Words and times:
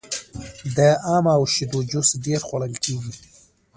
د 0.77 0.79
ام 1.15 1.25
او 1.35 1.41
شیدو 1.53 1.79
جوس 1.91 2.09
ډیر 2.25 2.39
خوړل 2.47 2.73
کیږي. 2.83 3.13